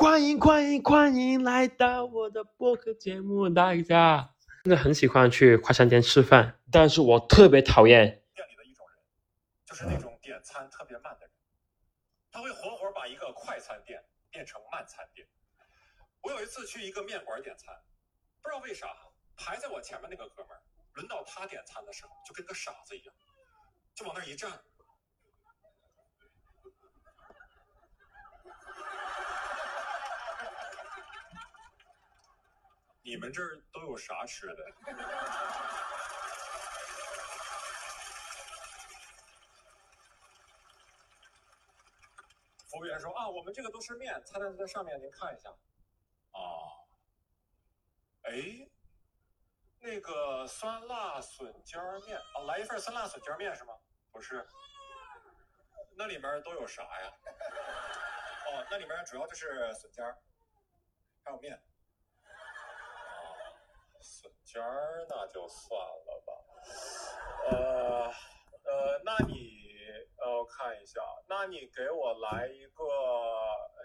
[0.00, 4.32] 欢迎欢迎欢迎来到我的播客节目，大家
[4.62, 8.96] 真的很喜欢去快餐店吃饭，但是我特别讨厌店里的一种人，
[9.66, 11.30] 就是那种点餐特别慢的人，
[12.30, 14.00] 他会活活把一个快餐店
[14.30, 15.26] 变成慢餐店。
[16.22, 17.74] 我有一次去一个面馆点餐，
[18.40, 18.86] 不知道为啥
[19.36, 20.62] 排在我前面那个哥们儿，
[20.94, 23.12] 轮到他点餐的时候，就跟个傻子一样，
[23.96, 24.48] 就往那儿一站。
[33.02, 34.56] 你们这儿都有啥吃的？
[42.70, 45.48] 服务员说：“啊，我们这个都是面，菜单在上面，您看一下。”
[46.32, 46.38] 啊，
[48.22, 48.68] 哎，
[49.80, 53.74] 那个酸辣笋尖儿面啊，来一份酸辣笋尖儿面是吗？
[54.12, 54.46] 不是，
[55.96, 57.12] 那里面都有啥呀？
[58.46, 60.18] 哦，那里面主要就是笋尖儿，
[61.24, 61.60] 还有面。
[64.10, 66.32] 笋尖儿那就算了吧。
[67.50, 68.10] 呃
[68.64, 69.34] 呃，那你
[70.16, 72.84] 呃我看一下，那你给我来一个，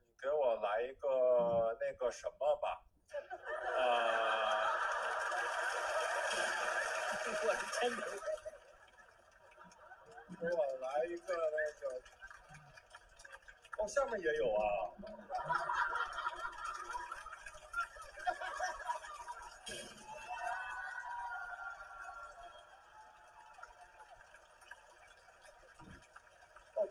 [0.00, 2.82] 你给我来一个那个什么吧，
[3.76, 3.78] 呃，
[7.44, 8.02] 我真的，
[10.40, 11.82] 给我来一个那个，
[13.82, 14.60] 哦，下面也有啊。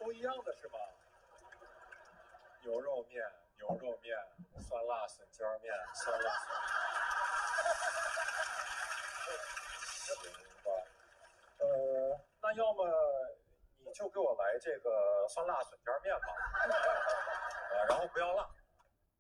[0.06, 0.78] 不，一样的是吗？
[2.62, 3.24] 牛肉面、
[3.58, 4.16] 牛肉面、
[4.62, 6.54] 酸辣笋尖面、酸辣笋。
[10.06, 10.14] 行
[10.64, 10.70] 吧，
[11.58, 11.66] 呃，
[12.40, 12.88] 那要么
[13.80, 18.48] 你就给我来这个酸辣笋尖面吧，啊，然后不要辣。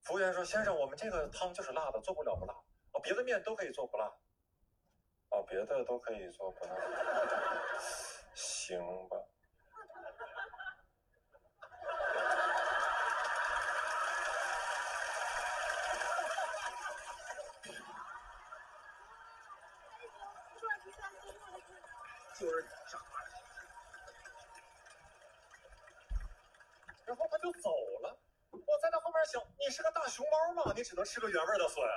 [0.03, 2.53] 服务员说：“先生，我们这个汤就是辣的，做不了不辣。
[2.91, 4.06] 哦，别的面都可以做不辣。
[5.31, 6.75] 哦，别的都可以做不辣。
[8.35, 9.17] 行吧。”
[22.45, 23.00] 就是傻
[27.06, 27.72] 然后他就走
[28.03, 28.17] 了。
[28.51, 30.72] 我在他后面想，你是个大熊猫吗？
[30.75, 31.89] 你只能吃个原味的笋啊？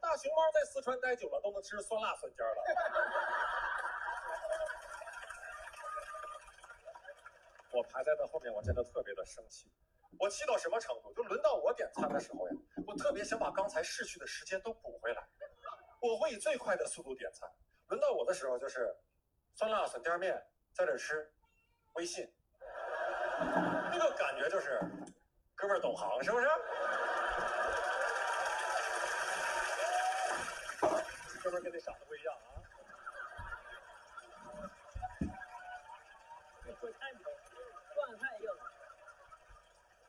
[0.00, 2.62] 大熊猫在四川待久了，都能吃酸辣笋尖了。
[7.72, 9.68] 我排在他后面，我真的特别的生气。
[10.18, 11.12] 我气到什么程度？
[11.14, 12.54] 就轮到我点餐的时候呀，
[12.86, 15.22] 我特别想把刚才逝去的时间都补回来。
[16.00, 17.48] 我会以最快的速度点餐。
[17.88, 18.94] 轮到我的时候就是
[19.54, 21.32] 酸辣笋尖面，在这吃，
[21.94, 22.32] 微信，
[23.38, 24.80] 那个感觉就是
[25.54, 26.46] 哥们儿懂行，是不是？
[31.42, 32.40] 哥们儿跟那傻子不一样啊。
[36.78, 37.20] 说太牛，
[37.94, 38.62] 段太硬了。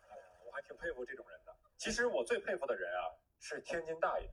[0.09, 1.55] 哎呀，我还挺佩服这种人的。
[1.77, 3.07] 其实我最佩服的人啊，
[3.39, 4.29] 是天津大爷。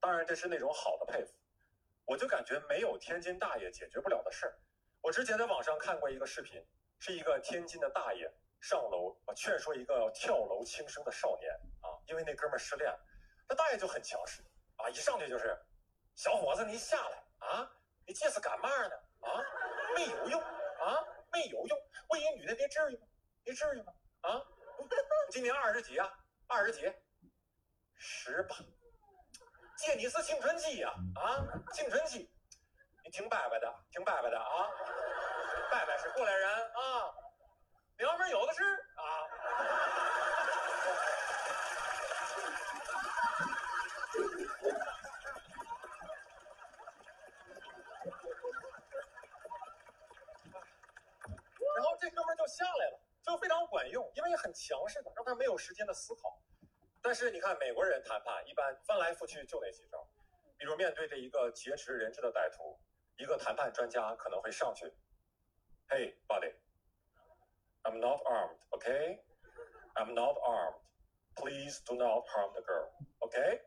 [0.00, 1.32] 当然，这是那种好的佩服。
[2.06, 4.58] 我就感觉没有天津大爷解决不了的事儿。
[5.02, 6.64] 我之前在网上看过一个视频，
[6.98, 11.52] 是一个天津的大爷上楼啊劝说一个跳楼轻生的少年
[11.82, 12.98] 啊，因为那哥们儿失恋了，
[13.48, 14.42] 那大爷就很强势
[14.76, 15.54] 啊，一上去就是，
[16.14, 17.70] 小伙子你下来啊，
[18.06, 18.96] 你这是干嘛呢？
[19.20, 19.42] 啊，
[19.94, 21.78] 没有用啊，没有用，
[22.10, 23.06] 为一女的你至于吗？
[23.44, 23.92] 你至于吗？
[24.22, 24.40] 啊，
[25.30, 26.10] 今年二十几啊？
[26.46, 26.90] 二十几？
[27.96, 28.56] 十八。
[29.76, 32.30] 借你是青春期呀、啊，青春期，
[33.04, 34.68] 你听伯伯的，听伯伯的啊，
[35.70, 37.14] 伯伯是过来人啊，
[37.98, 38.64] 娘们有的是
[38.96, 39.28] 啊。
[51.76, 52.97] 然后这哥们就下来了，
[53.78, 56.42] 管用，因为很强势的，让他没有时间的思考。
[57.00, 60.04] 但是你看美国人谈判一般翻来覆去就那几招，
[60.58, 62.80] 比如面对着一个劫持人质的歹徒，
[63.18, 64.92] 一个谈判专家可能会上去
[65.88, 66.52] ，Hey buddy,
[67.84, 69.22] I'm not armed, OK?
[69.94, 70.80] I'm not armed.
[71.36, 72.90] Please do not harm the girl,
[73.20, 73.62] OK?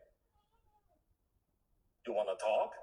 [2.04, 2.74] You wanna talk?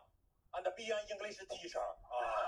[0.54, 1.82] and be an English teacher.
[1.82, 2.47] 啊